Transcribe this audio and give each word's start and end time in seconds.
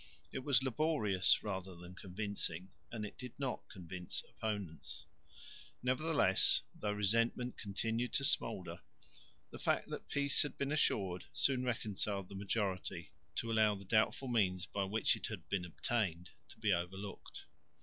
It 0.31 0.39
was 0.43 0.63
laborious 0.63 1.43
rather 1.43 1.75
than 1.75 1.93
convincing, 1.93 2.71
and 2.91 3.05
it 3.05 3.19
did 3.19 3.33
not 3.37 3.69
convince 3.69 4.23
opponents. 4.27 5.05
Nevertheless, 5.83 6.61
though 6.73 6.91
resentment 6.93 7.55
continued 7.59 8.11
to 8.13 8.23
smoulder, 8.23 8.81
the 9.51 9.59
fact 9.59 9.89
that 9.89 10.07
peace 10.09 10.41
had 10.41 10.57
been 10.57 10.71
assured 10.71 11.25
soon 11.33 11.61
reconciled 11.63 12.29
the 12.29 12.33
majority 12.35 13.11
to 13.35 13.51
allow 13.51 13.75
the 13.75 13.85
doubtful 13.85 14.27
means 14.27 14.65
by 14.65 14.85
which 14.85 15.15
it 15.15 15.27
had 15.27 15.47
been 15.49 15.65
obtained 15.65 16.31
to 16.49 16.57
be 16.57 16.73
overlooked. 16.73 17.45